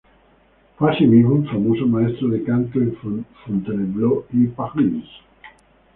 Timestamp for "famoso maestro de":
1.45-2.41